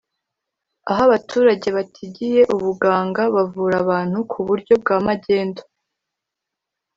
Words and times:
aho 0.89 1.01
abaturage 1.07 1.67
batigiye 1.77 2.41
ubuganga 2.55 3.21
bavura 3.35 3.75
abantu 3.83 4.17
ku 4.31 4.39
buryo 4.47 4.73
bwa 4.81 4.97
magendu 5.07 5.61